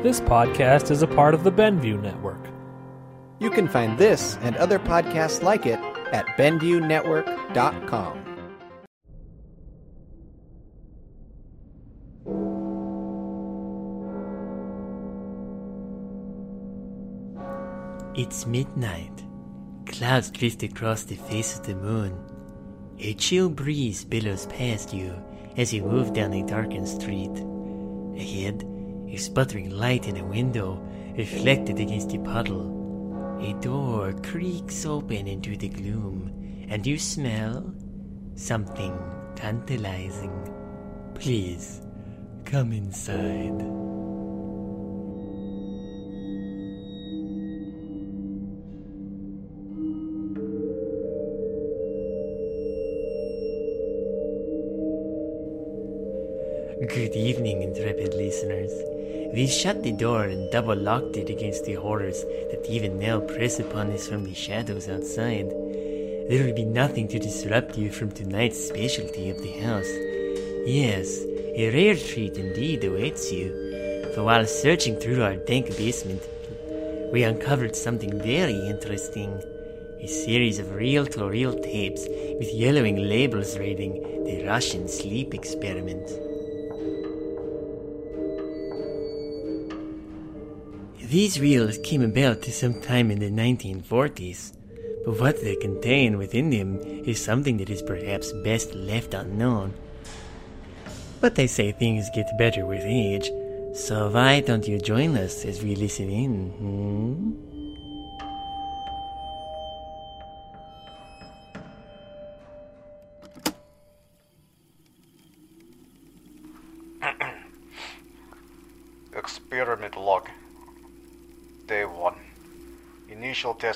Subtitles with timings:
[0.00, 2.38] This podcast is a part of the Benview Network.
[3.40, 5.80] You can find this and other podcasts like it
[6.12, 8.24] at BenviewNetwork.com.
[18.14, 19.24] It's midnight.
[19.86, 22.16] Clouds drift across the face of the moon.
[23.00, 25.12] A chill breeze billows past you
[25.56, 27.36] as you move down a darkened street.
[28.16, 28.64] Ahead,
[29.10, 30.82] a sputtering light in a window
[31.16, 32.76] reflected against a puddle.
[33.40, 37.72] A door creaks open into the gloom, and you smell
[38.34, 38.96] something
[39.34, 40.32] tantalizing.
[41.14, 41.80] Please,
[42.44, 43.58] come inside.
[56.88, 58.97] Good evening, intrepid listeners.
[59.32, 63.60] We shut the door and double locked it against the horrors that even now press
[63.60, 65.50] upon us from the shadows outside.
[66.28, 69.90] There will be nothing to disrupt you from tonight's specialty of the house.
[70.66, 71.24] Yes,
[71.56, 74.12] a rare treat indeed awaits you.
[74.14, 76.22] For while searching through our dank basement,
[77.12, 79.42] we uncovered something very interesting.
[80.00, 86.27] A series of reel to reel tapes with yellowing labels reading the Russian sleep experiment.
[91.08, 94.52] These reels came about sometime in the 1940s,
[95.06, 99.72] but what they contain within them is something that is perhaps best left unknown.
[101.22, 103.30] But they say things get better with age,
[103.72, 106.50] so why don't you join us as we listen in?
[106.50, 107.47] Hmm?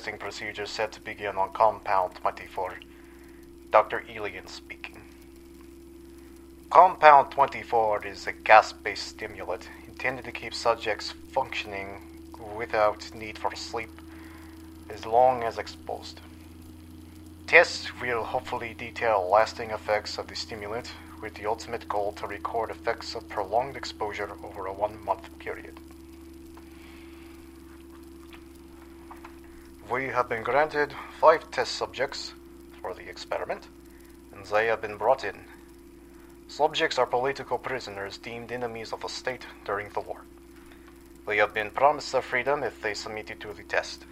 [0.02, 2.74] Testing procedures set to begin on Compound 24.
[3.70, 4.02] Dr.
[4.12, 5.00] Elian speaking.
[6.70, 12.02] Compound 24 is a gas based stimulant intended to keep subjects functioning
[12.56, 14.00] without need for sleep
[14.90, 16.20] as long as exposed.
[17.46, 20.90] Tests will hopefully detail lasting effects of the stimulant
[21.22, 25.78] with the ultimate goal to record effects of prolonged exposure over a one month period.
[29.92, 32.32] We have been granted five test subjects
[32.80, 33.68] for the experiment,
[34.32, 35.44] and they have been brought in.
[36.48, 40.22] Subjects are political prisoners deemed enemies of the state during the war.
[41.26, 44.06] They have been promised their freedom if they submitted to the test.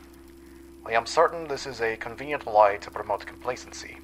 [0.85, 3.97] I am certain this is a convenient lie to promote complacency.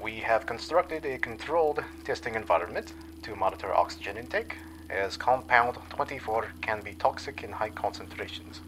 [0.00, 2.92] We have constructed a controlled testing environment
[3.22, 4.54] to monitor oxygen intake,
[4.88, 8.60] as compound 24 can be toxic in high concentrations.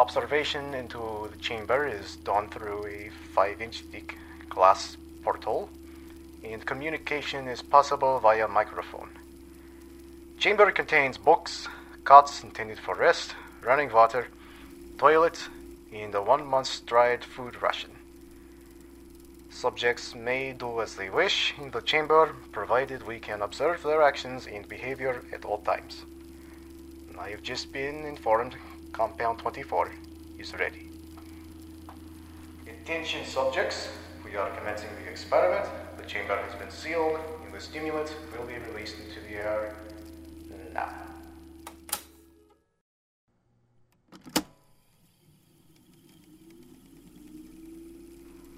[0.00, 4.16] Observation into the chamber is done through a 5 inch thick
[4.48, 5.68] glass portal,
[6.42, 9.10] and communication is possible via microphone.
[10.38, 11.68] Chamber contains books,
[12.04, 14.28] cots intended for rest, running water,
[14.96, 15.38] toilet,
[15.92, 17.90] and a one month dried food ration.
[19.50, 24.46] Subjects may do as they wish in the chamber, provided we can observe their actions
[24.46, 26.06] and behavior at all times.
[27.18, 28.56] I have just been informed
[28.92, 29.92] Compound 24
[30.38, 30.90] is ready.
[32.66, 33.88] Attention subjects,
[34.24, 35.68] we are commencing the experiment.
[35.96, 39.74] The chamber has been sealed, and the stimulant will be released into the air
[40.74, 40.92] now.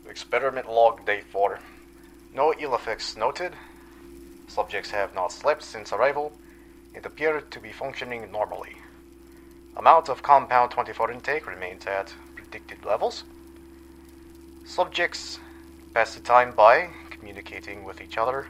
[0.09, 1.59] Experiment log day 4.
[2.35, 3.53] No ill effects noted.
[4.49, 6.33] Subjects have not slept since arrival
[6.95, 8.77] and appear to be functioning normally.
[9.77, 13.25] Amount of compound 24 intake remains at predicted levels.
[14.65, 15.39] Subjects
[15.95, 18.49] pass the time by communicating with each other.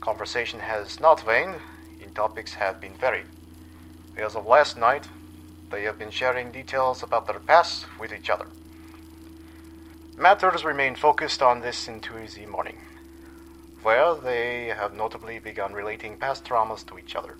[0.00, 1.56] Conversation has not waned,
[2.02, 3.26] and topics have been varied.
[4.16, 5.08] As of last night,
[5.70, 8.46] they have been sharing details about their past with each other.
[10.16, 12.78] Matters remain focused on this into the morning,
[13.82, 17.36] where they have notably begun relating past traumas to each other.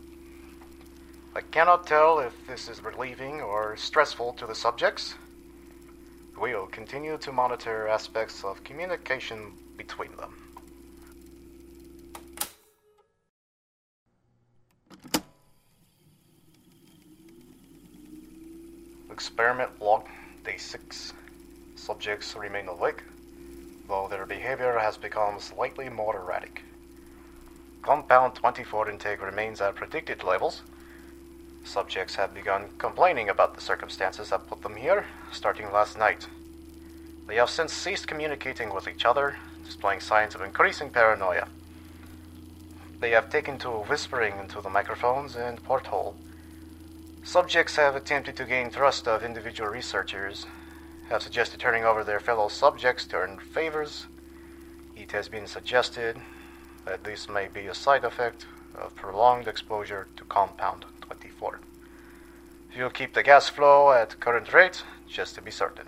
[1.37, 5.17] I cannot tell if this is relieving or stressful to the subjects.
[6.35, 10.33] We'll continue to monitor aspects of communication between them.
[19.11, 20.07] Experiment log
[20.43, 21.13] day 6.
[21.75, 23.03] Subjects remain awake,
[23.87, 26.63] though their behavior has become slightly more erratic.
[27.83, 30.63] Compound 24 intake remains at predicted levels.
[31.67, 36.29] Subjects have begun complaining about the circumstances that put them here, starting last night.
[37.27, 41.49] They have since ceased communicating with each other, displaying signs of increasing paranoia.
[43.01, 46.15] They have taken to whispering into the microphones and porthole.
[47.25, 50.47] Subjects have attempted to gain trust of individual researchers,
[51.09, 54.07] have suggested turning over their fellow subjects to earn favors.
[54.95, 56.17] It has been suggested
[56.85, 58.47] that this may be a side effect
[58.77, 60.85] of prolonged exposure to compound
[61.39, 61.61] 24.
[62.75, 65.87] You'll keep the gas flow at current rate just to be certain.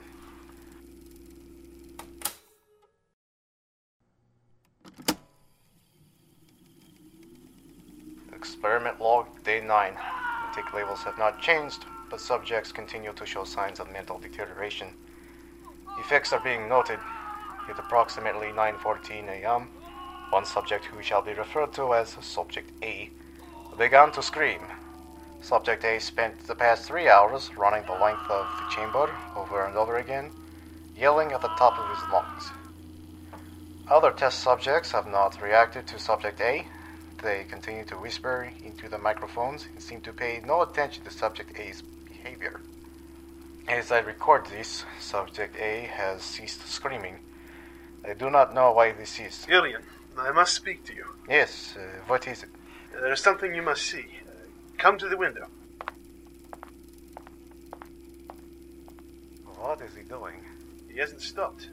[8.34, 9.96] Experiment log day 9.
[10.48, 14.88] Intake levels have not changed, but subjects continue to show signs of mental deterioration.
[15.98, 16.98] Effects are being noted.
[17.68, 19.68] At approximately 9:14 a.m.,
[20.30, 23.10] one subject who shall be referred to as Subject A
[23.76, 24.62] began to scream.
[25.40, 29.76] Subject A spent the past three hours running the length of the chamber over and
[29.76, 30.30] over again,
[30.96, 32.50] yelling at the top of his lungs.
[33.90, 36.66] Other test subjects have not reacted to Subject A.
[37.22, 41.58] They continue to whisper into the microphones and seem to pay no attention to Subject
[41.58, 42.60] A's behavior.
[43.66, 47.20] As I record this, Subject A has ceased screaming.
[48.04, 49.46] I do not know why this is.
[49.48, 49.82] Ilian,
[50.18, 51.04] I must speak to you.
[51.28, 52.50] Yes, uh, what is it?
[52.92, 54.06] There is something you must see.
[54.78, 55.48] Come to the window.
[59.44, 60.36] What is he doing?
[60.88, 61.68] He hasn't stopped.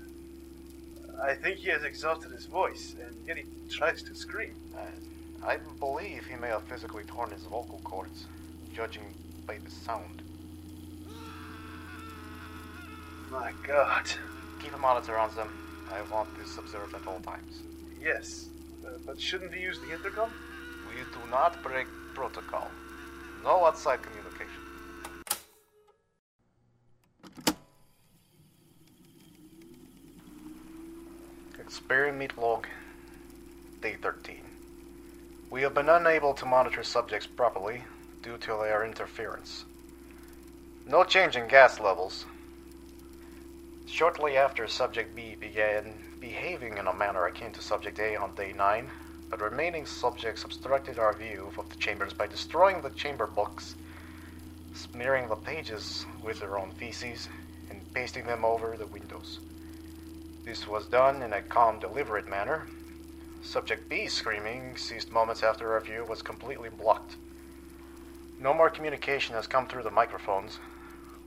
[1.24, 4.54] I think he has exhausted his voice, and yet he tries to scream.
[5.44, 8.26] I, I believe he may have physically torn his vocal cords,
[8.76, 9.14] judging
[9.48, 10.24] by the sound.
[13.32, 14.06] My God.
[14.60, 15.50] Keep a monitor on them.
[15.92, 17.64] I want this observed at all times.
[18.02, 18.50] Yes,
[18.86, 20.32] uh, but shouldn't we use the intercom?
[20.88, 22.72] We do not break protocol.
[23.46, 24.60] No outside communication.
[31.60, 32.66] Experiment log,
[33.84, 34.38] day 13.
[35.52, 37.84] We have been unable to monitor subjects properly
[38.24, 39.64] due to their interference.
[40.88, 42.26] No change in gas levels.
[43.86, 48.54] Shortly after Subject B began behaving in a manner akin to Subject A on day
[48.54, 48.90] 9,
[49.38, 53.76] but remaining subjects obstructed our view of the chambers by destroying the chamber books,
[54.74, 57.28] smearing the pages with their own feces,
[57.70, 59.40] and pasting them over the windows.
[60.46, 62.66] This was done in a calm, deliberate manner.
[63.42, 67.18] Subject B's screaming ceased moments after our view was completely blocked.
[68.40, 70.60] No more communication has come through the microphones.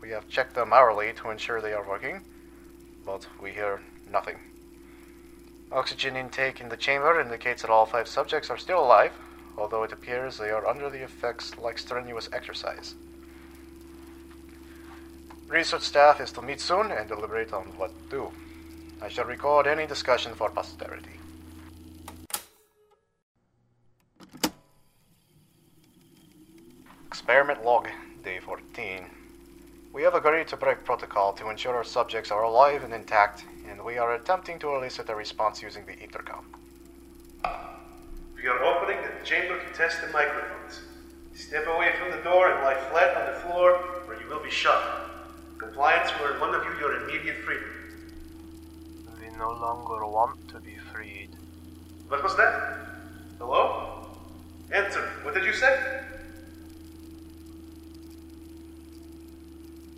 [0.01, 2.23] We have checked them hourly to ensure they are working,
[3.05, 4.48] but we hear nothing.
[5.71, 9.13] Oxygen intake in the chamber indicates that all five subjects are still alive,
[9.59, 12.95] although it appears they are under the effects like strenuous exercise.
[15.47, 18.33] Research staff is to meet soon and deliberate on what to do.
[19.03, 21.21] I shall record any discussion for posterity.
[27.07, 27.89] Experiment log,
[28.25, 29.05] day 14.
[29.93, 33.85] We have agreed to break protocol to ensure our subjects are alive and intact, and
[33.85, 36.45] we are attempting to elicit a response using the intercom.
[38.35, 40.81] We are opening the chamber to test the microphones.
[41.35, 43.73] Step away from the door and lie flat on the floor,
[44.07, 45.11] or you will be shot.
[45.59, 47.69] Compliance will earn one of you your immediate freedom.
[49.21, 51.31] We no longer want to be freed.
[52.09, 52.87] What was that?
[53.39, 54.07] Hello?
[54.73, 55.03] Answer.
[55.23, 56.03] What did you say?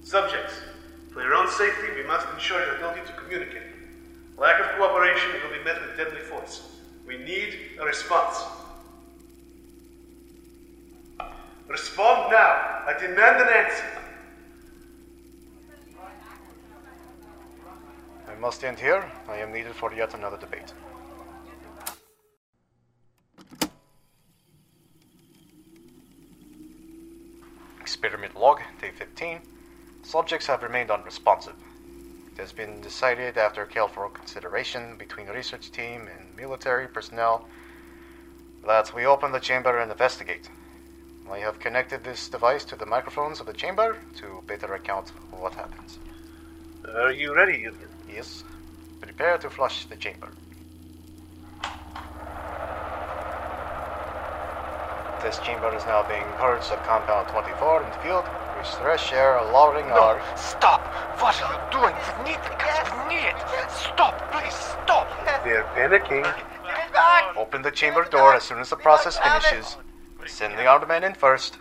[0.03, 0.55] Subjects,
[1.13, 3.63] for your own safety, we must ensure your ability to communicate.
[4.39, 6.63] Lack of cooperation will be met with deadly force.
[7.07, 8.43] We need a response.
[11.69, 12.85] Respond now.
[12.87, 13.85] I demand an answer.
[18.29, 19.05] I must end here.
[19.29, 20.73] I am needed for yet another debate.
[27.81, 29.41] Experiment log, day 15.
[30.03, 31.55] Subjects have remained unresponsive.
[32.33, 37.47] It has been decided after careful consideration between the research team and military personnel
[38.67, 40.49] that we open the chamber and investigate.
[41.31, 45.55] I have connected this device to the microphones of the chamber to better account what
[45.55, 45.99] happens.
[46.93, 47.89] Are you ready, Union?
[48.13, 48.43] Yes.
[49.01, 50.29] Prepare to flush the chamber.
[55.23, 59.87] This chamber is now being purged of compound 24 in the with fresh air, allowing
[59.87, 60.21] our.
[60.37, 60.87] Stop!
[61.21, 61.95] What are you doing?
[62.19, 62.89] We need the gas.
[63.09, 63.71] We need it.
[63.71, 65.09] Stop, please, stop.
[65.45, 66.27] They're panicking.
[67.37, 69.77] Open the chamber door as soon as the process finishes.
[70.27, 71.59] Send the armed men in first.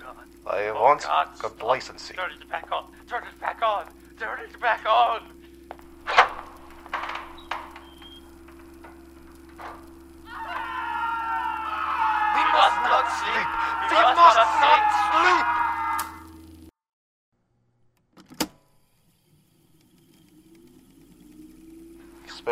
[0.48, 1.06] I Oh, want
[1.40, 2.16] complacency.
[2.16, 2.86] Turn it back on.
[3.08, 3.86] Turn it back on.
[4.20, 5.22] Turn it back on.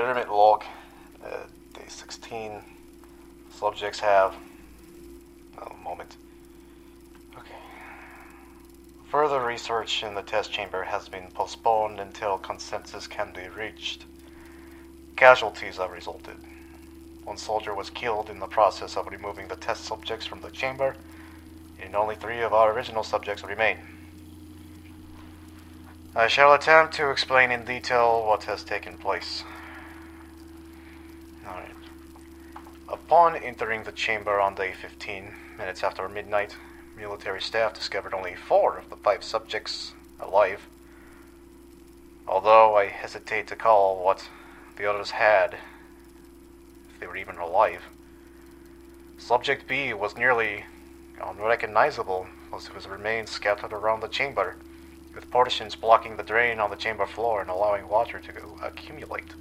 [0.07, 0.63] Experiment log,
[1.21, 2.61] uh, day 16.
[3.51, 4.33] Subjects have.
[5.57, 6.15] A moment.
[7.37, 7.57] Okay.
[9.09, 14.05] Further research in the test chamber has been postponed until consensus can be reached.
[15.17, 16.37] Casualties have resulted.
[17.25, 20.95] One soldier was killed in the process of removing the test subjects from the chamber,
[21.81, 23.79] and only three of our original subjects remain.
[26.15, 29.43] I shall attempt to explain in detail what has taken place.
[33.07, 36.57] Upon entering the chamber on day 15, minutes after midnight,
[36.97, 40.67] military staff discovered only four of the five subjects alive.
[42.27, 44.27] Although I hesitate to call what
[44.75, 45.53] the others had,
[46.93, 47.83] if they were even alive.
[49.17, 50.65] Subject B was nearly
[51.25, 54.57] unrecognizable of his remains scattered around the chamber,
[55.15, 59.33] with partitions blocking the drain on the chamber floor and allowing water to accumulate.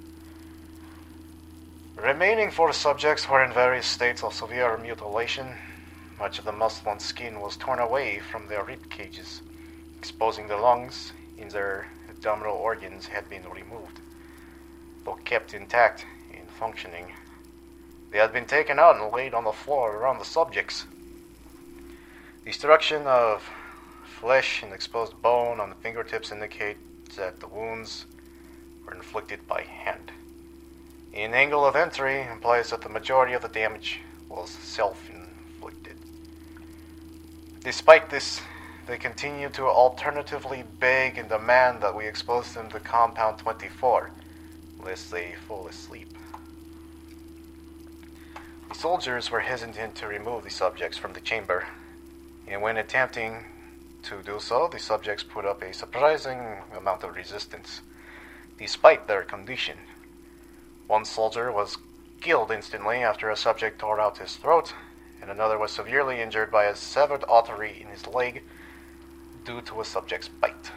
[1.97, 5.55] Remaining four subjects were in various states of severe mutilation.
[6.19, 9.41] Much of the muscle and skin was torn away from their rib cages,
[9.97, 13.99] exposing the lungs, and their abdominal organs had been removed.
[15.05, 17.13] Though kept intact and functioning,
[18.11, 20.85] they had been taken out and laid on the floor around the subjects.
[22.45, 23.49] Destruction of
[24.05, 26.77] flesh and exposed bone on the fingertips indicate
[27.15, 28.05] that the wounds
[28.85, 30.11] were inflicted by hand.
[31.17, 35.97] An angle of entry implies that the majority of the damage was self inflicted.
[37.63, 38.39] Despite this,
[38.85, 44.11] they continue to alternatively beg and demand that we expose them to Compound 24,
[44.79, 46.15] lest they fall asleep.
[48.69, 51.65] The soldiers were hesitant to remove the subjects from the chamber,
[52.47, 53.45] and when attempting
[54.03, 57.81] to do so, the subjects put up a surprising amount of resistance,
[58.59, 59.79] despite their condition.
[60.87, 61.77] One soldier was
[62.21, 64.73] killed instantly after a subject tore out his throat,
[65.21, 68.43] and another was severely injured by a severed artery in his leg
[69.45, 70.71] due to a subject's bite.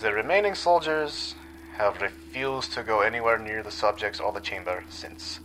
[0.00, 1.36] The remaining soldiers
[1.76, 5.40] have refused to go anywhere near the subjects or the chamber since.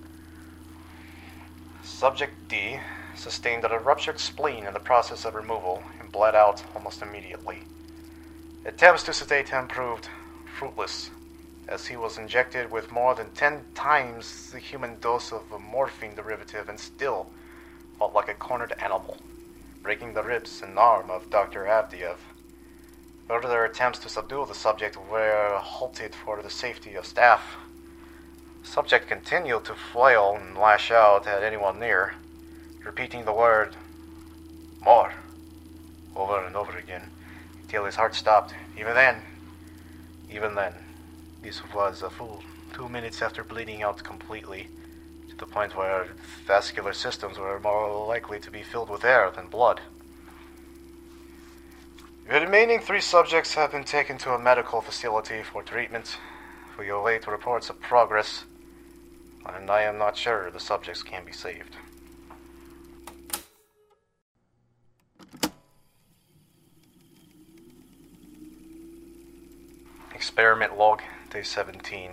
[1.83, 2.79] Subject D
[3.15, 7.59] sustained a ruptured spleen in the process of removal and bled out almost immediately.
[8.65, 10.09] Attempts to sedate him proved
[10.57, 11.11] fruitless,
[11.67, 16.15] as he was injected with more than ten times the human dose of a morphine
[16.15, 17.27] derivative and still
[17.97, 19.17] felt like a cornered animal,
[19.83, 21.65] breaking the ribs and arm of Dr.
[21.65, 22.17] Avdiev.
[23.27, 27.55] Further attempts to subdue the subject were halted for the safety of staff.
[28.63, 32.15] Subject continued to flail and lash out at anyone near,
[32.83, 33.75] repeating the word
[34.83, 35.13] more
[36.15, 37.03] over and over again
[37.61, 38.53] until his heart stopped.
[38.77, 39.21] Even then,
[40.29, 40.73] even then,
[41.41, 42.43] this was a full
[42.73, 44.67] two minutes after bleeding out completely,
[45.29, 46.07] to the point where our
[46.45, 49.81] vascular systems were more likely to be filled with air than blood.
[52.29, 56.17] The remaining three subjects have been taken to a medical facility for treatment.
[56.79, 58.45] We await reports of progress,
[59.45, 61.75] and I am not sure the subjects can be saved.
[70.15, 72.11] Experiment log, day 17.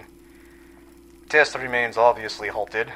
[1.28, 2.92] Test remains obviously halted.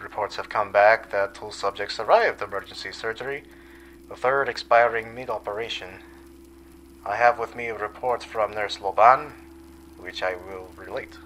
[0.00, 3.42] Reports have come back that two subjects arrived at emergency surgery,
[4.08, 5.88] the third expiring mid operation.
[7.04, 9.32] I have with me reports from Nurse Loban,
[9.98, 11.18] which I will relate.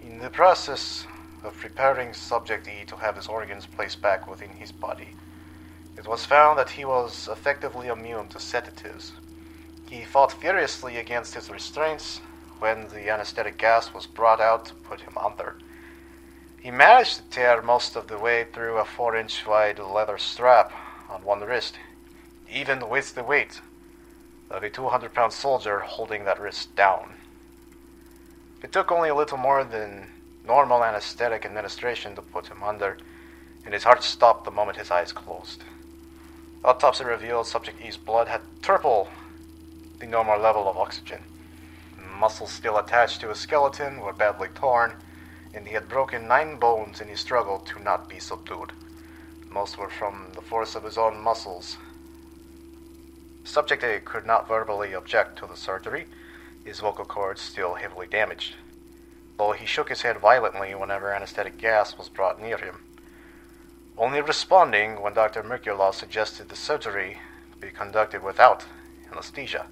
[0.00, 1.08] In the process
[1.42, 5.08] of preparing subject E to have his organs placed back within his body,
[5.98, 9.12] it was found that he was effectively immune to sedatives.
[9.94, 12.20] He fought furiously against his restraints
[12.58, 15.54] when the anesthetic gas was brought out to put him under.
[16.60, 20.72] He managed to tear most of the way through a four inch wide leather strap
[21.08, 21.78] on one wrist,
[22.50, 23.60] even with the weight
[24.50, 27.14] of a 200 pound soldier holding that wrist down.
[28.64, 30.10] It took only a little more than
[30.44, 32.98] normal anesthetic administration to put him under,
[33.64, 35.62] and his heart stopped the moment his eyes closed.
[36.64, 39.08] Autopsy revealed subject E's blood had triple
[40.00, 41.22] the normal level of oxygen.
[42.18, 44.94] Muscles still attached to his skeleton were badly torn,
[45.52, 48.72] and he had broken nine bones in his struggle to not be subdued.
[49.50, 51.76] Most were from the force of his own muscles,
[53.44, 56.06] Subject A could not verbally object to the surgery,
[56.64, 58.56] his vocal cords still heavily damaged,
[59.36, 62.82] though he shook his head violently whenever anesthetic gas was brought near him,
[63.98, 65.42] only responding when Dr.
[65.42, 67.18] Merkulov suggested the surgery
[67.60, 68.64] be conducted without
[69.12, 69.66] anesthesia.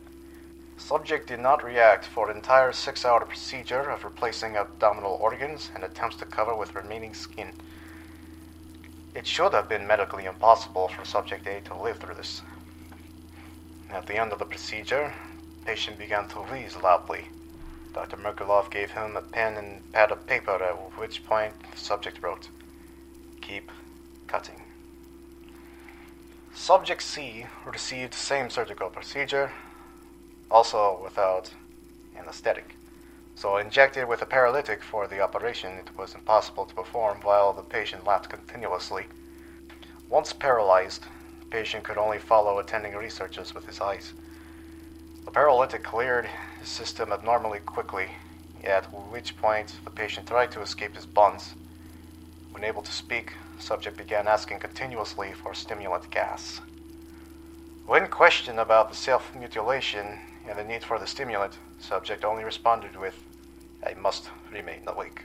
[0.82, 5.84] Subject did not react for an entire six hour procedure of replacing abdominal organs and
[5.84, 7.52] attempts to cover with remaining skin.
[9.14, 12.42] It should have been medically impossible for Subject A to live through this.
[13.90, 15.14] At the end of the procedure,
[15.64, 17.26] patient began to wheeze loudly.
[17.94, 18.16] Dr.
[18.16, 22.48] Merkulov gave him a pen and pad of paper, at which point the subject wrote,
[23.40, 23.70] Keep
[24.26, 24.62] cutting.
[26.52, 29.52] Subject C received same surgical procedure,
[30.52, 31.50] also without
[32.14, 32.76] anesthetic.
[33.34, 37.62] So injected with a paralytic for the operation, it was impossible to perform while the
[37.62, 39.06] patient laughed continuously.
[40.10, 41.06] Once paralyzed,
[41.40, 44.12] the patient could only follow attending researchers with his eyes.
[45.24, 46.28] The paralytic cleared
[46.60, 48.08] his system abnormally quickly,
[48.62, 51.54] at which point the patient tried to escape his bonds.
[52.50, 56.60] When able to speak, the subject began asking continuously for stimulant gas.
[57.86, 62.96] When questioned about the self mutilation and the need for the stimulant, subject only responded
[62.96, 63.22] with,
[63.84, 65.22] I must remain awake.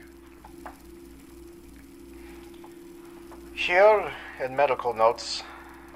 [3.54, 4.12] Here,
[4.42, 5.44] in medical notes,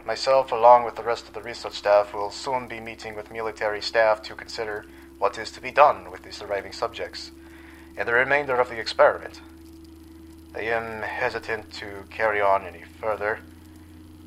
[0.06, 3.82] myself, along with the rest of the research staff, will soon be meeting with military
[3.82, 4.86] staff to consider
[5.18, 7.32] what is to be done with the surviving subjects
[7.96, 9.40] and the remainder of the experiment.
[10.54, 13.40] I am hesitant to carry on any further,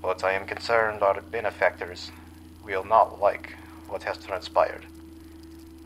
[0.02, 2.12] but I am concerned our benefactors
[2.66, 3.56] will not like
[3.88, 4.86] what has transpired.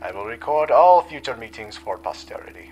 [0.02, 2.70] I will record all future meetings for posterity.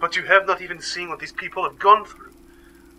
[0.00, 2.32] But you have not even seen what these people have gone through.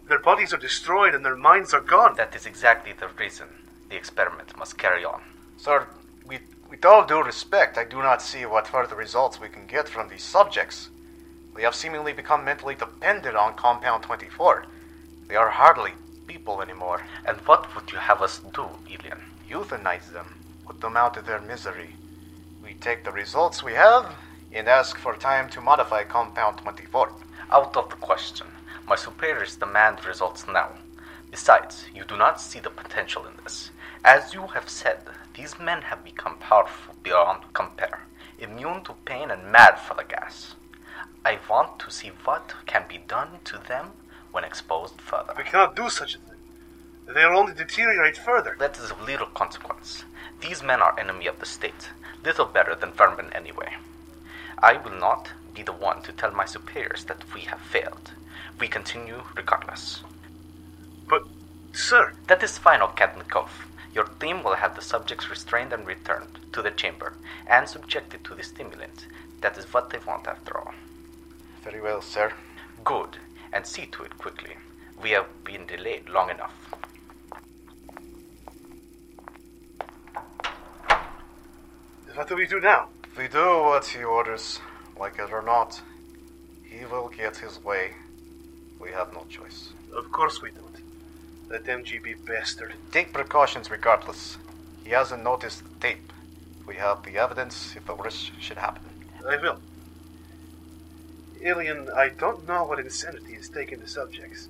[0.09, 2.15] Their bodies are destroyed and their minds are gone.
[2.15, 3.47] That is exactly the reason
[3.89, 5.21] the experiment must carry on.
[5.55, 5.87] Sir,
[6.25, 9.87] with, with all due respect, I do not see what further results we can get
[9.87, 10.89] from these subjects.
[11.59, 14.65] They have seemingly become mentally dependent on Compound 24.
[15.27, 15.91] They are hardly
[16.25, 17.01] people anymore.
[17.25, 19.19] And what would you have us do, Elian?
[19.49, 21.97] Euthanize them, put them out of their misery.
[22.63, 24.15] We take the results we have
[24.53, 27.11] and ask for time to modify Compound 24.
[27.51, 28.47] Out of the question.
[28.87, 30.69] My superiors demand results now.
[31.29, 33.71] Besides, you do not see the potential in this.
[34.05, 35.01] As you have said,
[35.35, 38.05] these men have become powerful beyond compare,
[38.39, 40.55] immune to pain and mad for the gas.
[41.25, 43.91] I want to see what can be done to them
[44.31, 45.33] when exposed further.
[45.37, 46.39] We cannot do such a thing.
[47.13, 48.55] They'll only deteriorate further.
[48.59, 50.05] That is of little consequence.
[50.39, 51.89] These men are enemy of the state,
[52.23, 53.75] little better than vermin anyway.
[54.59, 58.11] I will not be the one to tell my superiors that we have failed.
[58.59, 60.03] We continue regardless.
[61.07, 61.23] But,
[61.73, 63.49] sir, That is final, Captain Kov.
[63.93, 67.13] Your team will have the subjects restrained and returned to the chamber
[67.47, 69.07] and subjected to the stimulant.
[69.41, 70.73] That is what they want after all.
[71.63, 72.33] Very well, sir.
[72.83, 73.17] Good,
[73.53, 74.55] and see to it quickly.
[75.01, 76.53] We have been delayed long enough.
[82.19, 82.89] what do we do now?
[83.17, 84.59] We do what he orders,
[84.99, 85.81] like it or not,
[86.63, 87.93] he will get his way.
[88.77, 89.69] We have no choice.
[89.95, 90.75] Of course we don't.
[91.47, 92.73] That MGB bastard.
[92.91, 94.37] Take precautions regardless.
[94.83, 96.11] He hasn't noticed the tape.
[96.67, 98.83] We have the evidence if the worst should happen.
[99.25, 99.59] I will.
[101.43, 104.49] Elian, I don't know what insanity is taking the subjects,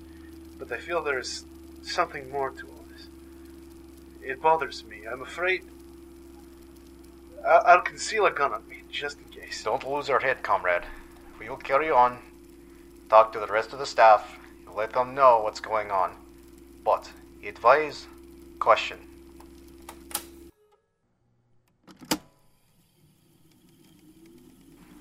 [0.58, 1.44] but I feel there's
[1.82, 3.06] something more to all this.
[4.22, 5.02] It bothers me.
[5.10, 5.62] I'm afraid.
[7.46, 9.62] I'll conceal a gun on me, just in case.
[9.64, 10.82] Don't lose your head, comrade.
[11.38, 12.18] We will carry on.
[13.08, 14.38] Talk to the rest of the staff.
[14.74, 16.16] Let them know what's going on.
[16.84, 17.10] But
[17.46, 18.06] advise,
[18.58, 18.98] question.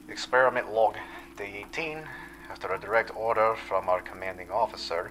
[0.07, 0.95] Experiment log
[1.39, 2.03] day 18.
[2.51, 5.09] After a direct order from our commanding officer,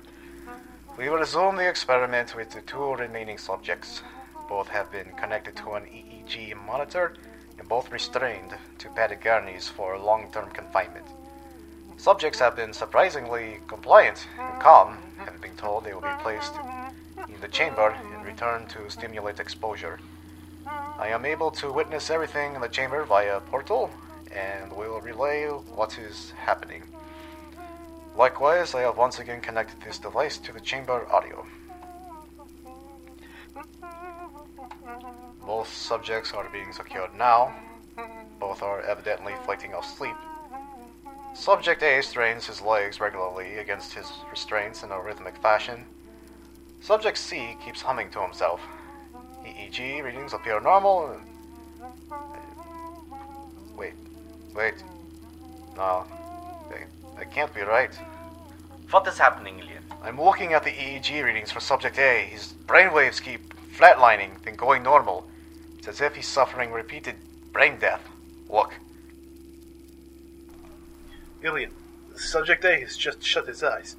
[0.99, 4.03] we will resume the experiment with the two remaining subjects.
[4.47, 7.15] Both have been connected to an EEG monitor
[7.59, 11.07] and both restrained to padded gurneys for long term confinement.
[11.97, 16.53] Subjects have been surprisingly compliant and calm, having been told they will be placed
[17.27, 19.99] in the chamber and returned to stimulate exposure.
[20.67, 23.91] I am able to witness everything in the chamber via portal
[24.33, 26.83] and we will relay what is happening.
[28.17, 31.47] Likewise, I have once again connected this device to the chamber audio.
[35.47, 37.55] Both subjects are being secured now.
[38.39, 40.17] Both are evidently fighting off sleep.
[41.35, 45.85] Subject A strains his legs regularly against his restraints in a rhythmic fashion.
[46.81, 48.61] Subject C keeps humming to himself.
[49.45, 51.21] EEG readings appear normal.
[53.77, 53.95] Wait,
[54.59, 54.75] wait.
[55.77, 56.05] No,
[56.69, 56.83] they,
[57.17, 57.95] they can't be right.
[58.91, 59.85] What is happening, Ilian?
[60.03, 62.25] I'm looking at the EEG readings for Subject A.
[62.25, 65.29] His brainwaves keep flatlining, then going normal.
[65.79, 67.15] It's as if he's suffering repeated
[67.53, 68.03] brain death.
[68.51, 68.75] Look.
[71.43, 71.71] Ilian,
[72.17, 73.95] subject A has just shut his eyes.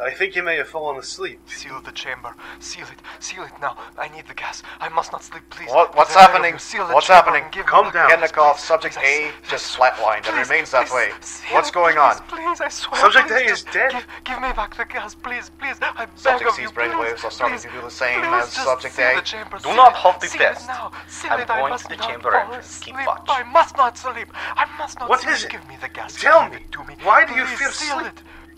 [0.00, 1.38] I think he may have fallen asleep.
[1.46, 2.34] Seal the chamber.
[2.58, 2.98] Seal it.
[3.20, 3.76] Seal it now.
[3.96, 4.60] I need the gas.
[4.80, 5.70] I must not sleep, please.
[5.70, 6.58] What, what's Please, I beg of happening?
[6.58, 7.44] Seal What's happening?
[7.52, 8.08] give Calm down.
[8.10, 8.62] gas, Kendikov, please.
[8.64, 11.10] Subject Please, A, I- just flatlined and please, remains that way.
[11.20, 12.26] seal What's going please, on?
[12.26, 13.00] Please, I swear.
[13.02, 13.92] Subject please, A is dead.
[13.92, 15.76] Give, give me back the gas, please, please.
[15.80, 18.20] I beg Subject of C's you, brainwaves please, are starting please, to do the same
[18.20, 19.14] please, as just Subject seal A.
[19.14, 20.66] The chamber, Do not it, hold the seal test.
[20.66, 20.90] Now.
[21.06, 22.78] Seal I'm it, going must to the chamber fall entrance.
[22.80, 23.26] Keep watch.
[23.28, 24.28] I must not sleep.
[24.34, 25.34] I must not What sleep.
[25.34, 25.50] is it?
[25.52, 26.20] Give me the gas.
[26.20, 26.56] Tell me.
[26.56, 26.96] it to me.
[27.04, 28.10] Why do you fear sleep?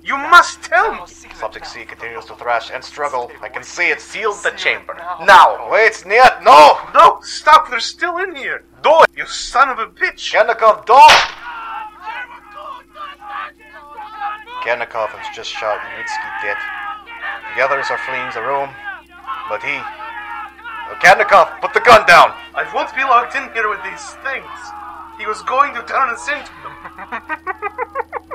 [0.07, 1.01] You must tell me.
[1.35, 1.67] Subject.
[1.67, 3.29] C continues to thrash and struggle.
[3.43, 4.01] I can see it.
[4.01, 4.95] sealed the chamber.
[5.25, 5.69] now.
[5.69, 6.79] Wait, Niet, no!
[6.95, 7.69] No, stop!
[7.69, 8.65] They're still in here.
[8.85, 9.11] Do it!
[9.17, 10.31] You son of a bitch!
[10.33, 11.11] Kendikov, don't!
[14.67, 16.57] Has just shot Yuritsky dead.
[17.57, 18.71] The others are fleeing the room,
[19.49, 19.79] but he.
[19.79, 22.35] Oh, Kendikov, put the gun down!
[22.55, 24.47] I won't be locked in here with these things.
[25.19, 26.75] He was going to turn us into them.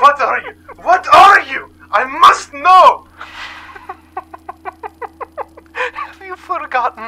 [0.00, 0.54] what are you?
[0.82, 1.70] What are you?
[1.92, 3.06] I must know!
[5.74, 6.36] Have you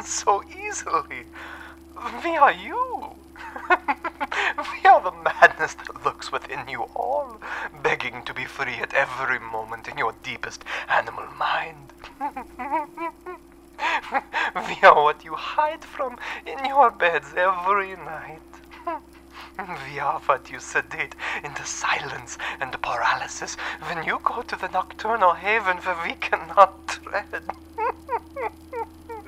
[0.05, 1.25] so easily?
[2.25, 3.17] We are you.
[4.93, 7.41] are the madness that lurks within you all,
[7.83, 11.95] begging to be free at every moment in your deepest animal mind.
[14.69, 18.43] we are what you hide from in your beds every night.
[19.89, 25.35] We are what you sedate into silence and paralysis when you go to the nocturnal
[25.35, 27.45] haven where we cannot tread.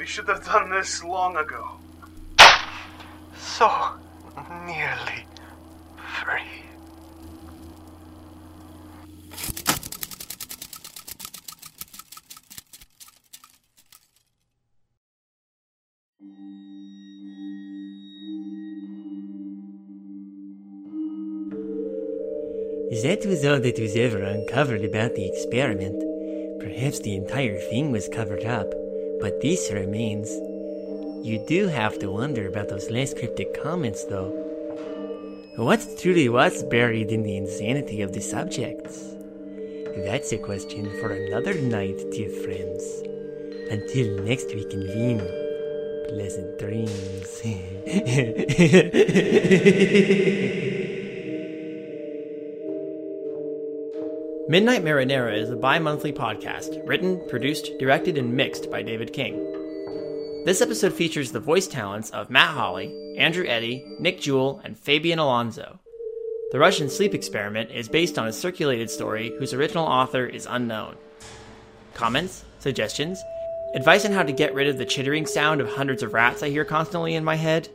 [0.04, 1.78] We should have done this long ago.
[3.38, 3.70] so
[4.66, 5.24] nearly
[5.96, 6.42] free.
[23.02, 26.60] That was all that was ever uncovered about the experiment.
[26.60, 28.83] Perhaps the entire thing was covered up,
[29.24, 30.28] but this remains.
[31.26, 34.28] You do have to wonder about those last cryptic comments, though.
[35.56, 39.14] What truly was buried in the insanity of the subjects?
[40.04, 42.84] That's a question for another night, dear friends.
[43.70, 45.26] Until next we convene,
[46.10, 47.40] pleasant dreams.
[54.46, 59.38] Midnight Marinara is a bi monthly podcast written, produced, directed, and mixed by David King.
[60.44, 65.18] This episode features the voice talents of Matt Hawley, Andrew Eddy, Nick Jewell, and Fabian
[65.18, 65.80] Alonso.
[66.52, 70.96] The Russian sleep experiment is based on a circulated story whose original author is unknown.
[71.94, 73.22] Comments, suggestions,
[73.74, 76.50] advice on how to get rid of the chittering sound of hundreds of rats I
[76.50, 77.70] hear constantly in my head?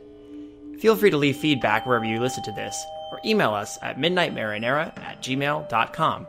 [0.78, 2.80] Feel free to leave feedback wherever you listen to this,
[3.10, 6.28] or email us at midnightmarinara at gmail.com.